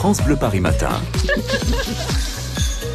[0.00, 0.88] France Bleu Paris Matin.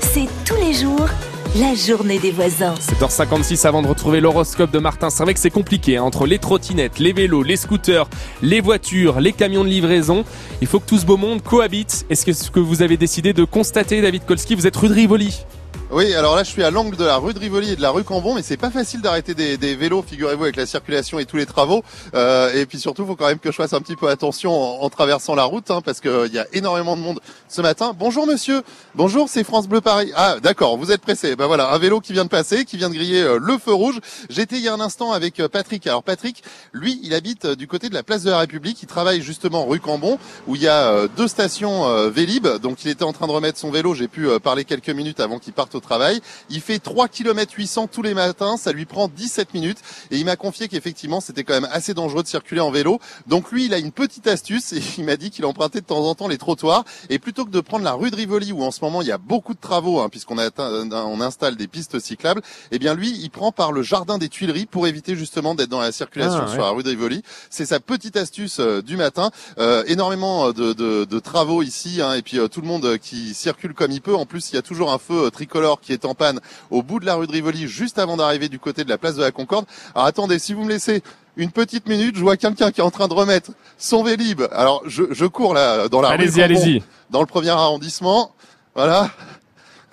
[0.00, 1.08] C'est tous les jours
[1.54, 2.74] la journée des voisins.
[2.74, 5.08] 7h56 avant de retrouver l'horoscope de Martin.
[5.08, 8.08] C'est vrai que c'est compliqué hein, entre les trottinettes, les vélos, les scooters,
[8.42, 10.24] les voitures, les camions de livraison.
[10.60, 12.04] Il faut que tout ce beau monde cohabite.
[12.10, 14.94] Est-ce que ce que vous avez décidé de constater, David Kolski Vous êtes rue de
[14.94, 15.44] Rivoli.
[15.90, 17.88] Oui, alors là, je suis à l'angle de la rue de Rivoli et de la
[17.88, 21.24] rue Cambon, mais c'est pas facile d'arrêter des, des, vélos, figurez-vous, avec la circulation et
[21.24, 21.82] tous les travaux.
[22.14, 24.90] Euh, et puis surtout, faut quand même que je fasse un petit peu attention en,
[24.90, 27.94] traversant la route, hein, parce qu'il euh, y a énormément de monde ce matin.
[27.98, 28.62] Bonjour, monsieur.
[28.96, 30.12] Bonjour, c'est France Bleu Paris.
[30.14, 31.36] Ah, d'accord, vous êtes pressé.
[31.36, 33.72] Ben voilà, un vélo qui vient de passer, qui vient de griller euh, le feu
[33.72, 33.98] rouge.
[34.28, 35.86] J'étais il y a un instant avec euh, Patrick.
[35.86, 36.42] Alors Patrick,
[36.74, 38.82] lui, il habite du côté de la place de la République.
[38.82, 42.46] Il travaille justement rue Cambon, où il y a deux stations Vélib.
[42.58, 43.94] Donc il était en train de remettre son vélo.
[43.94, 46.20] J'ai pu parler quelques minutes avant qu'il parte au travail.
[46.50, 49.78] Il fait 3 km 800 tous les matins, ça lui prend 17 minutes
[50.10, 53.00] et il m'a confié qu'effectivement c'était quand même assez dangereux de circuler en vélo.
[53.26, 56.04] Donc lui, il a une petite astuce et il m'a dit qu'il empruntait de temps
[56.04, 58.70] en temps les trottoirs et plutôt que de prendre la rue de Rivoli où en
[58.70, 62.42] ce moment il y a beaucoup de travaux hein, puisqu'on on installe des pistes cyclables,
[62.70, 65.80] eh bien lui, il prend par le jardin des Tuileries pour éviter justement d'être dans
[65.80, 67.22] la circulation ah, sur la rue de Rivoli.
[67.50, 69.30] C'est sa petite astuce euh, du matin.
[69.58, 73.34] Euh, énormément de, de, de, travaux ici hein, et puis euh, tout le monde qui
[73.34, 74.14] circule comme il peut.
[74.14, 77.00] En plus, il y a toujours un feu tricolore qui est en panne au bout
[77.00, 79.30] de la rue de Rivoli, juste avant d'arriver du côté de la place de la
[79.30, 79.66] Concorde.
[79.94, 81.02] Alors attendez, si vous me laissez
[81.36, 84.42] une petite minute, je vois quelqu'un qui est en train de remettre son Vélib.
[84.52, 86.82] Alors je, je cours là dans la allez-y, allez-y.
[87.10, 88.32] dans le premier arrondissement.
[88.74, 89.10] Voilà.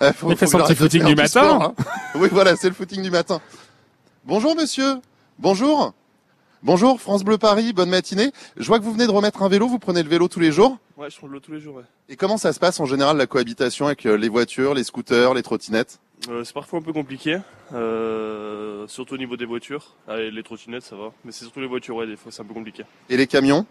[0.00, 1.58] Il faut, fait son petit footing du matin.
[1.62, 1.74] hein.
[2.16, 3.40] oui, voilà, c'est le footing du matin.
[4.24, 4.96] Bonjour monsieur.
[5.38, 5.92] Bonjour.
[6.66, 8.32] Bonjour, France Bleu Paris, bonne matinée.
[8.56, 10.50] Je vois que vous venez de remettre un vélo, vous prenez le vélo tous les
[10.50, 11.84] jours Ouais, je prends le vélo tous les jours, ouais.
[12.08, 15.32] Et comment ça se passe en général la cohabitation avec euh, les voitures, les scooters,
[15.32, 16.00] les trottinettes?
[16.28, 17.38] Euh, C'est parfois un peu compliqué,
[17.72, 19.94] euh, surtout au niveau des voitures.
[20.08, 21.12] Ah, les trottinettes, ça va.
[21.24, 22.82] Mais c'est surtout les voitures, ouais, des fois c'est un peu compliqué.
[23.10, 23.64] Et les camions?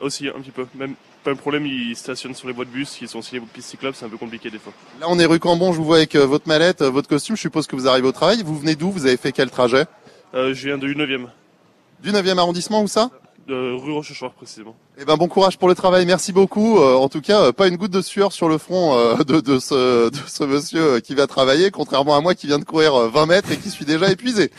[0.00, 0.66] Aussi, un petit peu.
[0.74, 3.40] Même pas un problème, ils stationnent sur les voies de bus, ils sont aussi les
[3.40, 4.72] pistes cyclables, c'est un peu compliqué des fois.
[4.98, 7.68] Là, on est rue Cambon, je vous vois avec votre mallette, votre costume, je suppose
[7.68, 8.42] que vous arrivez au travail.
[8.42, 8.90] Vous venez d'où?
[8.90, 9.84] Vous avez fait quel trajet?
[10.34, 11.28] Je viens de 9e.
[12.02, 13.10] Du 9e arrondissement, où ça
[13.46, 14.76] de rue Rochechouart précisément.
[14.98, 16.78] Eh ben bon courage pour le travail, merci beaucoup.
[16.78, 19.40] Euh, en tout cas, euh, pas une goutte de sueur sur le front euh, de,
[19.40, 22.94] de, ce, de ce monsieur qui va travailler, contrairement à moi qui vient de courir
[22.94, 24.50] 20 mètres et qui suis déjà épuisé.